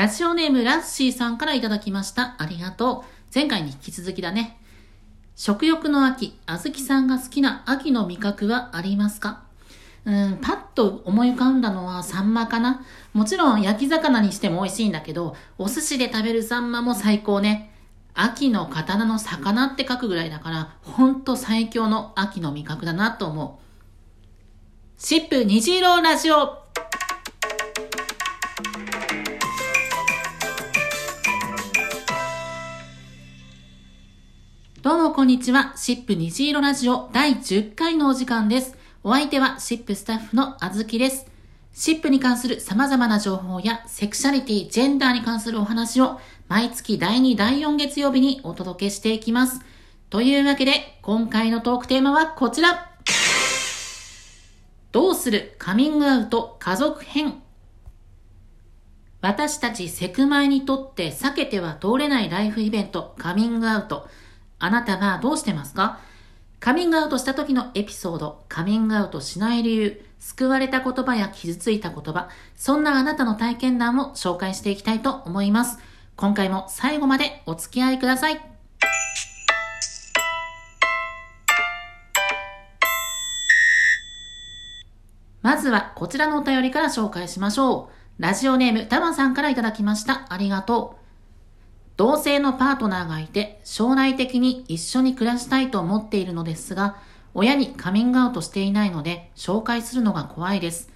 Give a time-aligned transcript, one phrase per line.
[0.00, 2.34] ラジオネームラッシーさんからいただきました。
[2.38, 3.34] ありがとう。
[3.34, 4.58] 前回に引き続きだね。
[5.36, 9.42] 食欲の秋、あずきさんが好きな秋の味覚はありますか？
[10.06, 12.82] うん、パッと思い浮かんだのはサンマかな。
[13.12, 17.70] もちろん焼き魚にしても美味しいんだけど、お寿司で食べるサンマも最高ね。
[18.14, 23.70] 秋の刀の魚って書くぐらいだから、ほんと最強の秋の味覚だなと思う。
[24.96, 26.59] シップ虹色ラジオ
[35.10, 35.72] うもこんにちは。
[35.74, 38.76] シップ虹色ラジオ第10回のお時間です。
[39.02, 41.26] お相手はシップスタッフのあずきです。
[41.72, 49.62] シップに関する様々な情報やセクシャリティ、ジェンダーに関するお話を毎月第2、第4月曜日にお届けしていきます。
[50.10, 52.92] というわけで、今回のトークテーマはこちら。
[54.92, 55.56] どうする？
[55.58, 56.56] カミングアウト？
[56.60, 57.42] 家族編。
[59.22, 64.08] 私たちセクマイにとって避けては通れないライフイベント、カミングアウト。
[64.60, 65.98] あなたはどうしてますか？
[66.60, 75.78] カミングアウトした時のエピソード、カミングアウトしない理由、救われた言葉や傷ついた言葉、そんなあなたの体験談を紹介していきたいと思います。
[76.16, 78.40] 今回も最後までお付き合いください。
[85.40, 87.88] まずはこちらのお便りから紹介しましょ
[88.18, 88.22] う。
[88.22, 90.26] ラジオネームたまさんからいただきました。
[90.28, 90.99] ありがとう。
[92.00, 96.96] 同性のパートナーがいて、将来的に一緒に暮らしたいと思っているのですが、
[97.34, 100.88] 親にカミングアウトしていないので、紹介するのが怖いです。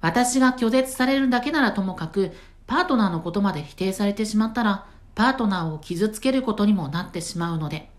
[0.00, 2.32] 私が拒絶されるだけならともかく、
[2.66, 7.90] パートナーのことまで否定されてしまったら、パートナーを傷つけることにもなってしまうので。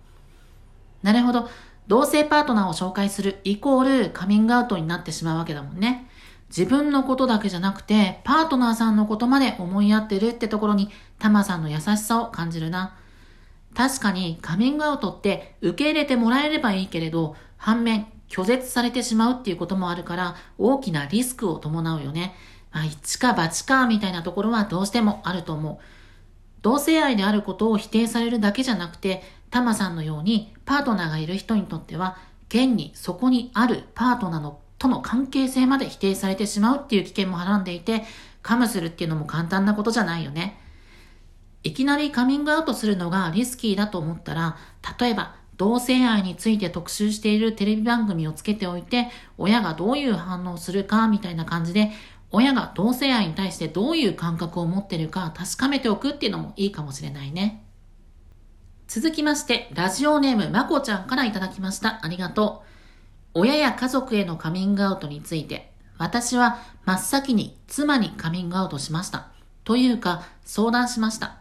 [1.03, 1.47] なるほど。
[1.85, 6.09] 同性パートナーを紹介するイコールカミングアウトになってしまうわけだもんね。
[6.55, 12.97] 自分のことだけじゃなくて、パートナーさんのことまで思いやってるってところに、タマさんの優しさを感じるな。
[13.73, 22.35] 確かにカミングアウトって受け入れてもらえればいいけれど、反面拒絶されてしまうっていうこともあるから、大きなリスクを伴うよね。
[22.71, 25.85] まあ、一か八かみたいなところはどうしてもあると思う。
[26.61, 32.17] 同性愛であることを否定されるだけじゃなくて、タマさんのようにパートナーがいる人にとっては、
[32.49, 38.03] 現にそこにあるパートナーのとの関係性まで否定されてしまうっていう危険もはらんでいて、
[38.41, 40.59] カムするっていうのも簡単なことじゃないよね。
[41.61, 44.57] いきなりカミングアウトするのがリスキーだと思ったら、
[44.99, 51.91] 例えば同性愛について特集しているテレビ番組をつけておいて、親がどういう反応するかみたいな感じで、
[52.31, 57.63] 親が同性愛に対してどういう感覚を持ってるか確かめておくっていうのもいいかもしれないね。
[58.87, 61.99] 続きまして、ラジオネームまこちゃんからいただきました。
[62.03, 62.70] ありがとう。
[63.33, 69.27] 親や家族へのカミングアウトについて、私は真っ先に妻にカミングアウトしました。
[69.63, 71.37] というか、相談しました。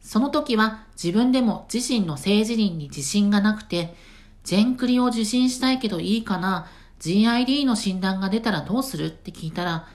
[0.00, 3.94] その時は自分でも自身の性自認に自信がなくて、
[4.42, 6.66] 全クリを受診したいけどいいかな、
[7.00, 9.86] GID の診断が出たらどうするって聞いたら、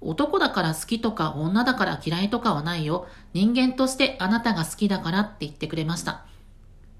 [0.00, 3.08] 男だから好きとか女だから嫌いとかはないよ。
[3.34, 6.24] 人間としてあなたが好きだからって言ってくれました。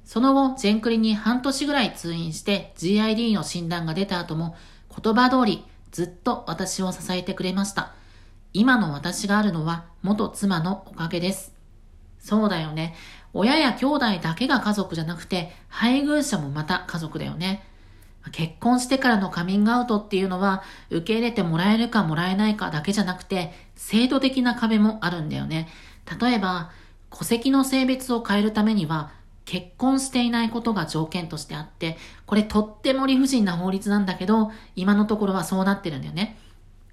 [0.07, 4.57] その後、全クリに半年ぐらい通院して GID の診断が出た後も
[5.03, 7.93] 言葉通りずっと私を支えてくれました。
[8.53, 11.53] 今の私があるのは元妻のおかげです。
[12.21, 12.95] そうだよね。
[13.35, 17.65] 親や兄弟だけが家族じゃなくて、配偶者もまた家族だよね。
[18.31, 25.69] 結婚してからのカミングアウトっていうのは、受け入れてもらえるかもらえないかだけじゃなくて、制度的な壁もあるんだよね。
[26.21, 26.71] 例えば、
[27.11, 29.11] 戸籍の性別を変えるためには、
[29.47, 31.97] 結婚していないことが条件としてあって、
[32.27, 36.37] これとっても理不尽な法律なんだけど、今のところはそうなってるんだよね。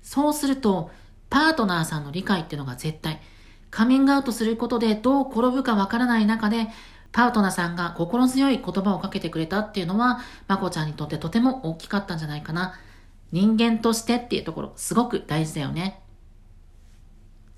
[0.04, 0.92] そうすると、
[1.30, 3.20] パートナーさんの理解っていうのが絶対。
[3.72, 6.68] カミングアウトすることでどう転ぶかわからない中で、
[7.12, 12.76] パートナーさんが心強い言葉をかけてくれたっていうのは、まこちゃんにとってとても大きかったんじゃないかな。
[13.32, 16.02] 人間としてっていうところ、すごく大事だよね。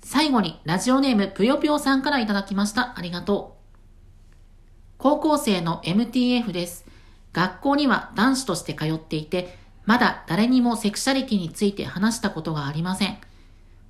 [0.00, 2.94] 最後に、ラジオネームぷよぷよさんからいただきました。
[2.96, 3.55] ありがとう。
[4.98, 6.86] 高校生の MTF です。
[7.32, 13.18] 学校には男子として通っていて、まだ誰にもセクシャリティについて話したことがありません。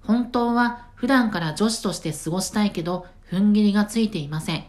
[0.03, 4.65] 本当は普段から女子として過ごしたいけど、踏ん切りがついていません。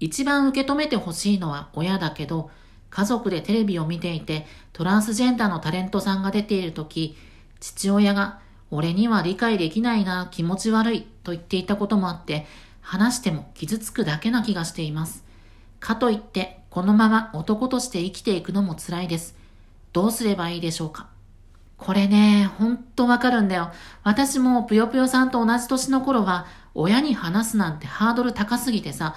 [0.00, 2.50] 一番受け止めてほしいのは親だけど、
[2.90, 7.16] 家族でテレビを見ていて、トランスジェンダーのタレントさんが出ているとき、
[7.60, 12.46] 父親が、俺には理解できないな、気持ち悪い、と言っていたこともあって、
[12.80, 15.27] 話しても傷つくだけな気がしています。
[15.80, 19.36] かといって、このまま男として生きていくのも辛いです。
[19.92, 21.08] どうすればいいでしょうか？
[21.76, 23.70] これね、ほんとわかるんだよ。
[24.02, 29.14] 私もぷよぷよさんと同じ年の頃は、親に話すなんてハードル高すぎてさ、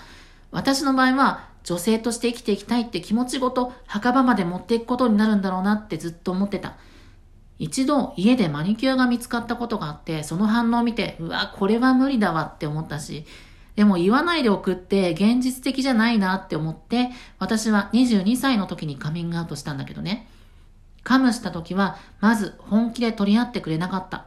[0.52, 6.76] 私の場合は女性として生きていきたいって気持ちごと墓場まで持っていくことになるんだろうなってずっと思ってた。
[7.60, 13.26] 一度家でマニキュアが見つかったことがあって、その反応を見て、うわ、これは無理だわって思ったし、
[13.76, 17.10] でも言わないでおくって現実的じゃないなって思って、
[17.40, 20.28] 私は22歳の時にカミングアウトしたんだけどね。
[21.04, 24.26] カムした時は、まず本気で取り合ってくれなかった。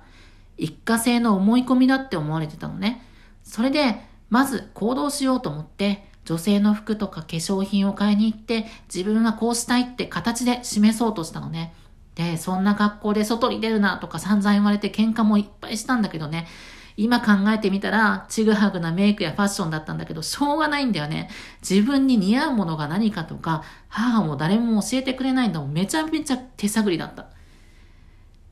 [0.57, 3.03] 一過性の思い込みだって思われてたのね。
[3.43, 4.01] それで、
[4.31, 11.75] まず行動しようと思って、女性の服とか化粧品を買いに行って、自分はこうしたいって形で示そうとしたのね。
[12.15, 16.47] で、そんな格好で外に出るなとか散々言われて喧嘩もいっぱいしたんだけどね。
[16.97, 21.29] 今考えてみたら、ちぐはぐなメイクやファッションだったんだけど、しょうがないんだよね。
[21.69, 25.73] 自分に似合うものが何かとか、母も誰も教えてくれないんだもん。
[25.73, 27.27] めちゃめちゃ手探りだった。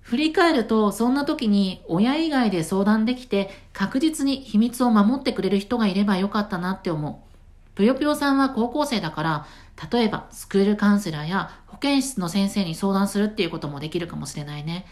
[0.00, 7.32] 振り返ると、そんな時に親以外で相談できて、確実に秘密を守ってくれる人がいればよかったなって思う。
[7.76, 9.46] ぷよぷよさんは高校生だから、
[9.90, 14.84] 例えばスクールカウンセラーや保健室の先生に相談するっていうこともできるかもしれないね。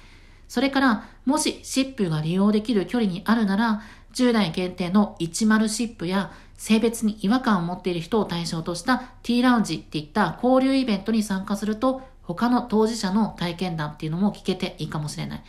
[0.51, 3.83] それから、もしシップが利用できる距離にあるなら、
[4.15, 15.45] 10代限定の10シップや性別に違和感を持っている人を対象とした T ラウンジっていった交流イベントに参加すると、他の当事者の体験談っていうのも聞けていいかもしれない。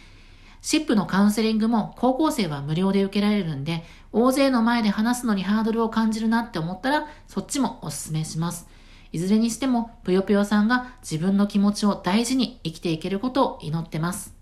[0.62, 8.68] シップのカウンセリングも高校生は無料で受けられるんで、大勢の前で話すのにハードルを感じるなって思ったら、そっちもおすすめします。
[9.12, 14.40] いずれにしても、ぷよぷよさんが自分の気持ちを大事に生きていけることを祈ってます。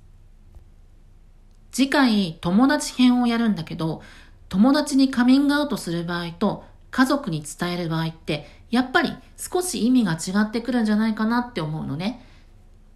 [1.71, 4.01] 次回友達編をやるんだけど、
[4.49, 12.25] 友達にカミングアウトする場合と家族に伝える場合って、やっぱり少し意味が違ってくるんじゃないかなって思うのね。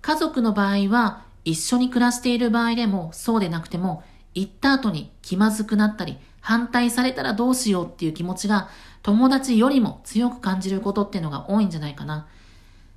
[0.01, 4.03] 家族の場合は一緒に暮らしている場合でもそうでなくても、
[4.33, 8.69] 行った後に気まずくなったり、反対されたらどうしようっていう気持ちが
[9.01, 12.27] 友達よりも強く感じることっていうのが多いんじゃないかな。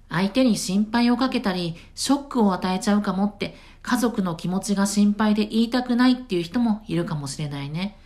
[0.08, 3.56] 相手に心配をかけたり、ショックを与えちゃうかもって、
[3.86, 7.96] 家族の気持ちが心配で言いたくないっていう人もいるかもしれないね。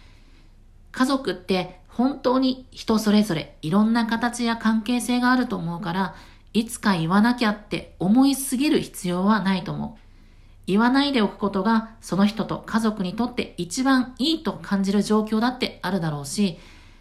[0.93, 6.15] 家族って本当に人それぞれいろんな形や関係性があると思うから、
[6.53, 10.00] いつか言わなきゃって思いすぎる必要はないと思う。
[10.67, 16.59] 言わないでおくことがその人と家族にとって一番いいと感じる状況だってあるだろうし、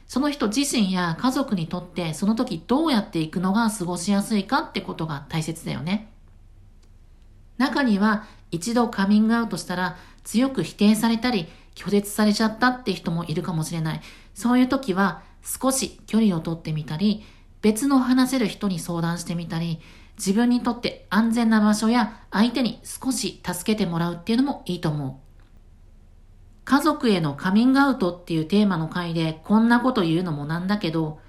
[0.07, 6.09] その人自身や家族にとってその時どうやっていくのが過ごしやすいかってことが大切だよね。
[7.57, 14.01] 中には一度カミングアウトしたら強く否定されたり拒絶されちゃったって人もいるかもしれない。
[14.33, 17.23] そういう時は少し距離をとってみたり、
[17.61, 19.79] 別の話せる人に相談してみたり、
[20.17, 25.13] 自分にとって安全な場所や相手に少し助けてもらうっていうのもいいと思う。
[26.65, 31.19] 家族へのカミングアウトっていうテーマの回でこんなこと言うのもなんだけど、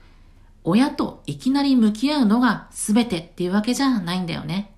[0.65, 4.75] 親といきなり向き合うのが全てっていうわけじゃないんだよね。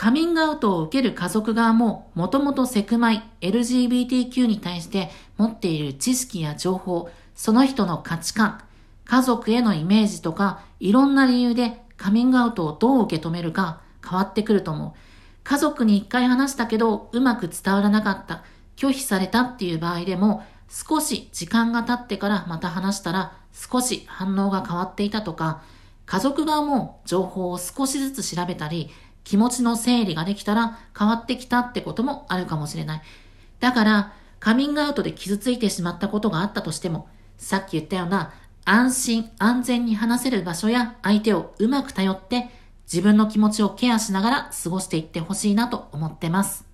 [0.00, 8.62] カミングアウトを受ける家族側ももともとセクマイ LGBTQ に対して持っている知識や情報、その人の価値観、
[9.04, 14.98] 家族へのイメージとかいろんな理由でカミングアウトをどう受け止めるか変わってくると思う。
[15.44, 18.42] 家族に一回話したけどうまく伝わらなかった。
[18.76, 25.60] 拒否されたっていう場合でも、少し時間が経ってからまた話したら少し反応が変わっていたとか、
[26.06, 28.88] 家族側も情報を少しずつ調べたり、
[29.30, 33.02] 気持ちの整理ができたら変わってきたってこともあるかもしれない。
[33.60, 37.08] だから、カミングアウトで傷ついてしまったことがあったとしても、
[37.38, 38.32] さっき言ったような
[38.64, 42.50] 安心安全に話せる場所や相手をうまく頼って
[42.92, 46.64] 自分の気持ちをケアしながら過ごしていってほしいなと思ってます。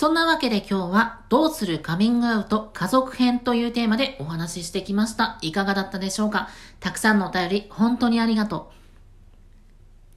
[0.00, 5.38] そんなわけで今日はどうするカミングアウト家族編というテーマでお話ししてきました。
[5.42, 6.48] いかがだったでしょうか？
[6.80, 8.72] たくさんのお便り本当にありがと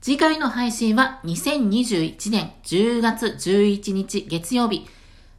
[0.00, 4.86] 次回の配信は2021年10月11日月曜日。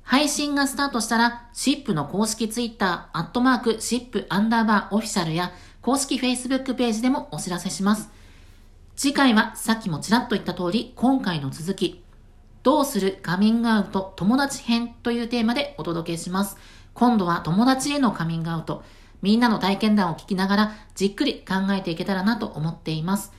[0.03, 8.11] 配信がスタートしたら、シップの公式ツイッター、アットマーク、シップアンダーバーオフィシャルや、公式 Facebook ページでもお知らせします。
[8.95, 12.04] 次回はさっきもちらっと言った通り、今回の続き、
[12.65, 16.57] どうするカミングアウト友達編というテーマでお届けします。
[16.95, 18.83] 今度は友達へのカミングアウト。
[19.21, 23.31] みんなの体験談を聞きながらじっくり考えていけたらなと思っています。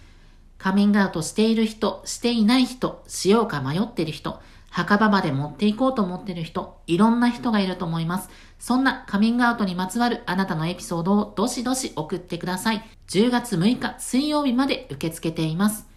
[0.59, 4.39] カミングアウトしている人、していない人、しようか迷っている人、
[4.71, 8.31] 墓場まで持っていこうと思っている人、いろんな人がいると思います。
[8.61, 12.89] そんなカミングアウトにまつわるあなたのエピソードをどしどし送ってください。
[13.09, 15.96] 10月6日水曜日まで受け付けています。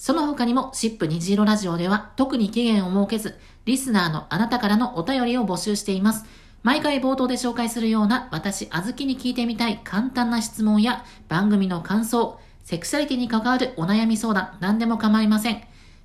[0.00, 6.24] その他にも、シップ虹色ラジオでは特に期限を設けず、リスナーのあなたからのお便りを募集しています。
[6.62, 15.62] 毎回冒頭で紹介するような私、あずきに聞いてみたい簡単な質問や番組の感想、セクシャリティに関わるお悩み相談、何でも構いません。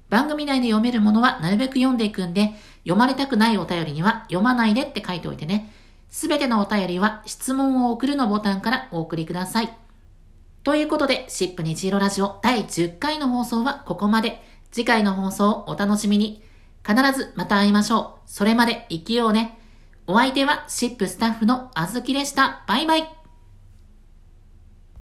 [0.09, 5.71] 番組内で読めるものはなるべく読んでいくんで、読まれたくないお便りには読まないでって書いておいてね。
[6.09, 9.85] すべてのお便りは質問を送るのボタンからお送りください。
[10.65, 14.41] ということで、シップ虹色ラジオ第10回の放送はここまで。
[14.72, 16.41] 次回の放送をお楽しみに。
[16.84, 18.19] 必ずまた会いましょう。
[18.25, 19.60] それまで生きようね。
[20.07, 22.63] お相手はシップスタッフのあずきでした。
[22.67, 23.25] バイバイ。